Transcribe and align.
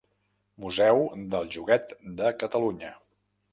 Museu 0.63 1.01
del 1.35 1.45
Joguet 1.57 1.95
de 2.23 2.35
Catalunya. 2.41 2.93